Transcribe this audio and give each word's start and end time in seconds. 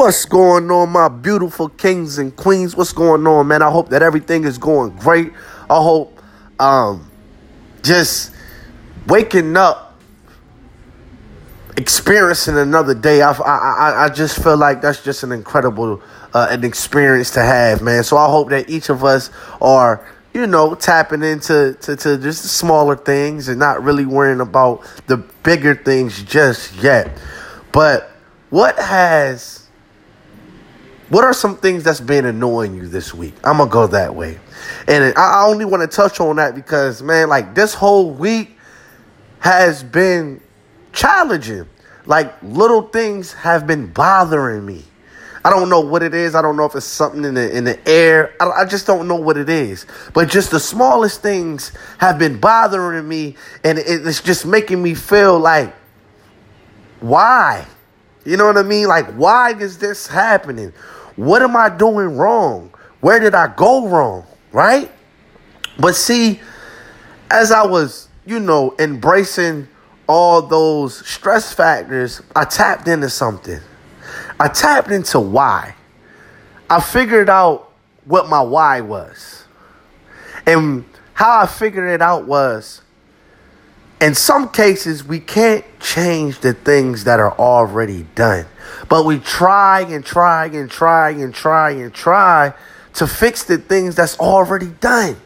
What's 0.00 0.24
going 0.24 0.70
on, 0.70 0.88
my 0.88 1.08
beautiful 1.08 1.68
kings 1.68 2.16
and 2.16 2.34
queens? 2.34 2.74
What's 2.74 2.94
going 2.94 3.26
on, 3.26 3.48
man? 3.48 3.60
I 3.60 3.70
hope 3.70 3.90
that 3.90 4.00
everything 4.00 4.44
is 4.44 4.56
going 4.56 4.96
great. 4.96 5.30
I 5.68 5.74
hope 5.74 6.18
um, 6.58 7.10
just 7.82 8.34
waking 9.06 9.58
up, 9.58 10.00
experiencing 11.76 12.56
another 12.56 12.94
day. 12.94 13.20
I, 13.20 13.32
I, 13.32 14.04
I 14.06 14.08
just 14.08 14.42
feel 14.42 14.56
like 14.56 14.80
that's 14.80 15.04
just 15.04 15.22
an 15.22 15.32
incredible 15.32 16.00
uh, 16.32 16.46
an 16.48 16.64
experience 16.64 17.32
to 17.32 17.42
have, 17.42 17.82
man. 17.82 18.02
So 18.02 18.16
I 18.16 18.30
hope 18.30 18.48
that 18.48 18.70
each 18.70 18.88
of 18.88 19.04
us 19.04 19.28
are, 19.60 20.02
you 20.32 20.46
know, 20.46 20.74
tapping 20.74 21.22
into 21.22 21.76
to, 21.82 21.94
to 21.96 22.16
just 22.16 22.42
the 22.42 22.48
smaller 22.48 22.96
things 22.96 23.48
and 23.48 23.58
not 23.58 23.82
really 23.84 24.06
worrying 24.06 24.40
about 24.40 24.80
the 25.08 25.18
bigger 25.42 25.74
things 25.74 26.22
just 26.22 26.74
yet. 26.76 27.20
But 27.70 28.10
what 28.48 28.78
has 28.78 29.60
what 31.10 31.24
are 31.24 31.32
some 31.32 31.56
things 31.56 31.84
that's 31.84 32.00
been 32.00 32.24
annoying 32.24 32.74
you 32.74 32.86
this 32.86 33.12
week? 33.12 33.34
I'm 33.44 33.58
gonna 33.58 33.70
go 33.70 33.86
that 33.88 34.14
way, 34.14 34.38
and 34.88 35.12
I 35.16 35.44
only 35.46 35.64
want 35.64 35.82
to 35.82 35.94
touch 35.94 36.20
on 36.20 36.36
that 36.36 36.54
because 36.54 37.02
man, 37.02 37.28
like 37.28 37.54
this 37.54 37.74
whole 37.74 38.10
week 38.10 38.56
has 39.40 39.82
been 39.82 40.40
challenging. 40.92 41.68
Like 42.06 42.34
little 42.42 42.82
things 42.82 43.32
have 43.32 43.66
been 43.66 43.88
bothering 43.92 44.64
me. 44.64 44.84
I 45.44 45.50
don't 45.50 45.68
know 45.68 45.80
what 45.80 46.02
it 46.02 46.14
is. 46.14 46.34
I 46.34 46.42
don't 46.42 46.56
know 46.56 46.66
if 46.66 46.74
it's 46.74 46.86
something 46.86 47.24
in 47.24 47.34
the 47.34 47.56
in 47.56 47.64
the 47.64 47.88
air. 47.88 48.34
I, 48.40 48.50
I, 48.50 48.64
just 48.64 48.86
don't 48.86 49.08
know 49.08 49.16
what 49.16 49.36
it 49.36 49.48
is. 49.48 49.86
But 50.12 50.28
just 50.28 50.50
the 50.50 50.60
smallest 50.60 51.22
things 51.22 51.72
have 51.98 52.18
been 52.18 52.38
bothering 52.38 53.08
me, 53.08 53.36
and 53.64 53.78
it, 53.78 54.06
it's 54.06 54.20
just 54.20 54.44
making 54.44 54.82
me 54.82 54.94
feel 54.94 55.38
like, 55.38 55.74
why? 57.00 57.66
You 58.24 58.36
know 58.36 58.46
what 58.46 58.58
I 58.58 58.62
mean? 58.62 58.86
Like, 58.86 59.06
why 59.14 59.54
is 59.54 59.78
this 59.78 60.06
happening? 60.06 60.74
What 61.16 61.42
am 61.42 61.56
I 61.56 61.68
doing 61.68 62.16
wrong? 62.16 62.72
Where 63.00 63.18
did 63.18 63.34
I 63.34 63.54
go 63.54 63.88
wrong? 63.88 64.24
Right? 64.52 64.90
But 65.78 65.96
see, 65.96 66.40
as 67.30 67.52
I 67.52 67.66
was, 67.66 68.08
you 68.26 68.40
know, 68.40 68.74
embracing 68.78 69.68
all 70.06 70.42
those 70.42 71.06
stress 71.06 71.52
factors, 71.52 72.20
I 72.34 72.44
tapped 72.44 72.88
into 72.88 73.08
something. 73.08 73.60
I 74.38 74.48
tapped 74.48 74.90
into 74.90 75.20
why. 75.20 75.74
I 76.68 76.80
figured 76.80 77.28
out 77.28 77.72
what 78.04 78.28
my 78.28 78.40
why 78.40 78.80
was. 78.80 79.44
And 80.46 80.84
how 81.14 81.40
I 81.40 81.46
figured 81.46 81.88
it 81.90 82.02
out 82.02 82.26
was 82.26 82.82
in 84.00 84.14
some 84.14 84.48
cases, 84.48 85.04
we 85.04 85.20
can't 85.20 85.64
change 85.78 86.40
the 86.40 86.54
things 86.54 87.04
that 87.04 87.20
are 87.20 87.32
already 87.38 88.06
done. 88.14 88.46
But 88.88 89.04
we 89.04 89.18
try 89.18 89.82
and 89.82 90.04
try 90.04 90.46
and 90.46 90.70
try 90.70 91.10
and 91.10 91.34
try 91.34 91.72
and 91.72 91.92
try 91.92 92.54
to 92.94 93.06
fix 93.06 93.44
the 93.44 93.58
things 93.58 93.94
that's 93.94 94.18
already 94.18 94.68
done. 94.80 95.16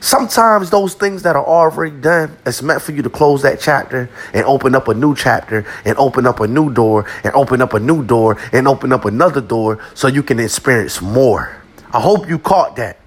Sometimes 0.00 0.68
those 0.68 0.92
things 0.94 1.22
that 1.22 1.34
are 1.34 1.46
already 1.46 1.96
done, 1.96 2.36
it's 2.44 2.60
meant 2.60 2.82
for 2.82 2.92
you 2.92 3.00
to 3.00 3.08
close 3.08 3.40
that 3.40 3.58
chapter 3.58 4.10
and 4.34 4.44
open 4.44 4.74
up 4.74 4.88
a 4.88 4.94
new 4.94 5.16
chapter 5.16 5.64
and 5.86 5.96
open 5.96 6.26
up 6.26 6.40
a 6.40 6.46
new 6.46 6.70
door 6.70 7.06
and 7.24 7.34
open 7.34 7.62
up 7.62 7.72
a 7.72 7.80
new 7.80 8.04
door 8.04 8.36
and 8.52 8.68
open 8.68 8.92
up 8.92 9.06
another 9.06 9.40
door 9.40 9.82
so 9.94 10.06
you 10.06 10.22
can 10.22 10.38
experience 10.38 11.00
more. 11.00 11.56
I 11.90 12.00
hope 12.00 12.28
you 12.28 12.38
caught 12.38 12.76
that 12.76 12.98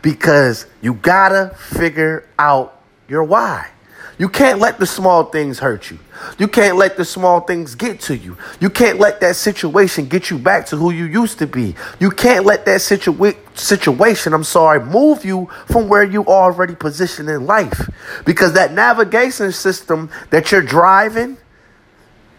because 0.00 0.66
you 0.80 0.94
gotta 0.94 1.54
figure 1.58 2.26
out 2.38 2.80
your 3.08 3.24
why. 3.24 3.68
You 4.16 4.28
can't 4.28 4.58
let 4.58 4.78
the 4.78 4.86
small 4.86 5.24
things 5.24 5.58
hurt 5.58 5.90
you. 5.90 5.98
You 6.38 6.48
can't 6.48 6.76
let 6.76 6.96
the 6.96 7.04
small 7.04 7.40
things 7.40 7.74
get 7.74 8.00
to 8.02 8.16
you. 8.16 8.36
You 8.60 8.70
can't 8.70 8.98
let 8.98 9.20
that 9.20 9.36
situation 9.36 10.06
get 10.06 10.30
you 10.30 10.38
back 10.38 10.66
to 10.66 10.76
who 10.76 10.90
you 10.90 11.04
used 11.04 11.38
to 11.38 11.46
be. 11.46 11.74
You 12.00 12.10
can't 12.10 12.44
let 12.44 12.64
that 12.64 12.80
situa- 12.80 13.36
situation, 13.56 14.32
I'm 14.32 14.44
sorry, 14.44 14.84
move 14.84 15.24
you 15.24 15.48
from 15.66 15.88
where 15.88 16.02
you 16.02 16.24
already 16.26 16.74
positioned 16.74 17.28
in 17.28 17.46
life. 17.46 17.88
Because 18.24 18.54
that 18.54 18.72
navigation 18.72 19.52
system 19.52 20.10
that 20.30 20.50
you're 20.50 20.62
driving, 20.62 21.36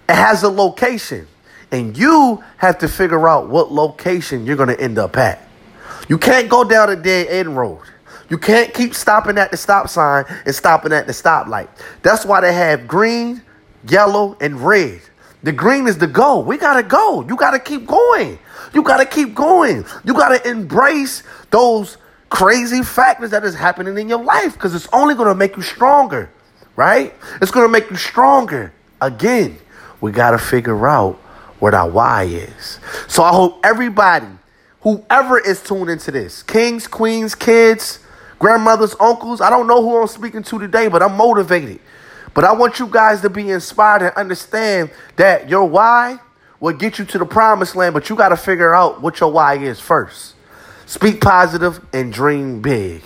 it 0.07 0.15
has 0.15 0.43
a 0.43 0.49
location. 0.49 1.27
And 1.71 1.95
you 1.95 2.43
have 2.57 2.79
to 2.79 2.87
figure 2.87 3.29
out 3.29 3.47
what 3.47 3.71
location 3.71 4.45
you're 4.45 4.55
going 4.55 4.69
to 4.69 4.79
end 4.79 4.97
up 4.97 5.15
at. 5.17 5.47
You 6.07 6.17
can't 6.17 6.49
go 6.49 6.63
down 6.63 6.89
a 6.89 6.95
dead 6.95 7.27
end 7.27 7.55
road. 7.55 7.81
You 8.29 8.37
can't 8.37 8.73
keep 8.73 8.93
stopping 8.93 9.37
at 9.37 9.51
the 9.51 9.57
stop 9.57 9.89
sign 9.89 10.25
and 10.45 10.53
stopping 10.53 10.93
at 10.93 11.07
the 11.07 11.13
stoplight. 11.13 11.67
That's 12.03 12.25
why 12.25 12.41
they 12.41 12.53
have 12.53 12.87
green, 12.87 13.41
yellow, 13.87 14.37
and 14.39 14.59
red. 14.59 15.01
The 15.41 15.51
green 15.51 15.87
is 15.87 15.97
the 15.97 16.07
go. 16.07 16.39
We 16.39 16.57
got 16.57 16.75
to 16.75 16.83
go. 16.83 17.25
You 17.27 17.35
got 17.35 17.51
to 17.51 17.59
keep 17.59 17.87
going. 17.87 18.37
You 18.73 18.83
got 18.83 18.97
to 18.97 19.05
keep 19.05 19.33
going. 19.33 19.85
You 20.03 20.13
got 20.13 20.29
to 20.29 20.49
embrace 20.49 21.23
those 21.49 21.97
crazy 22.29 22.83
factors 22.83 23.31
that 23.31 23.43
is 23.43 23.55
happening 23.55 23.97
in 23.97 24.09
your 24.09 24.23
life 24.23 24.53
because 24.53 24.75
it's 24.75 24.87
only 24.93 25.15
going 25.15 25.29
to 25.29 25.35
make 25.35 25.55
you 25.55 25.63
stronger, 25.63 26.29
right? 26.75 27.13
It's 27.41 27.51
going 27.51 27.65
to 27.65 27.71
make 27.71 27.89
you 27.89 27.95
stronger. 27.95 28.73
Again, 29.01 29.57
we 30.01 30.11
got 30.11 30.31
to 30.31 30.37
figure 30.37 30.87
out 30.87 31.15
what 31.59 31.73
our 31.73 31.89
why 31.89 32.23
is. 32.23 32.79
So 33.07 33.23
I 33.23 33.29
hope 33.29 33.59
everybody, 33.63 34.27
whoever 34.81 35.39
is 35.39 35.61
tuned 35.63 35.89
into 35.89 36.11
this, 36.11 36.43
kings, 36.43 36.87
queens, 36.87 37.33
kids, 37.33 37.99
grandmothers, 38.39 38.95
uncles. 38.99 39.41
I 39.41 39.49
don't 39.49 39.67
know 39.67 39.81
who 39.81 40.01
I'm 40.01 40.07
speaking 40.07 40.43
to 40.43 40.59
today, 40.59 40.87
but 40.87 41.03
I'm 41.03 41.15
motivated. 41.15 41.79
But 42.33 42.45
I 42.45 42.53
want 42.53 42.79
you 42.79 42.87
guys 42.87 43.21
to 43.21 43.29
be 43.29 43.49
inspired 43.51 44.01
and 44.01 44.15
understand 44.15 44.91
that 45.17 45.49
your 45.49 45.65
why 45.65 46.19
will 46.59 46.73
get 46.73 46.99
you 46.99 47.05
to 47.05 47.17
the 47.17 47.25
promised 47.25 47.75
land, 47.75 47.93
but 47.93 48.09
you 48.09 48.15
got 48.15 48.29
to 48.29 48.37
figure 48.37 48.73
out 48.73 49.01
what 49.01 49.19
your 49.19 49.31
why 49.31 49.57
is 49.57 49.79
first. 49.79 50.35
Speak 50.85 51.21
positive 51.21 51.85
and 51.93 52.11
dream 52.11 52.61
big. 52.61 53.01